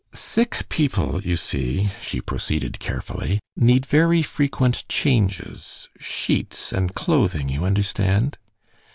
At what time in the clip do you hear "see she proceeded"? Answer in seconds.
1.37-2.79